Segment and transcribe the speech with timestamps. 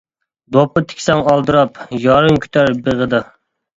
[0.55, 3.21] دوپپا تىكسەڭ ئالدىراپ، يارىڭ كۈتەر بېغىدا.